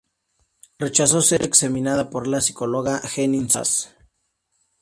[0.79, 3.95] Rechazó ser examinada por la psicóloga Henning Sass.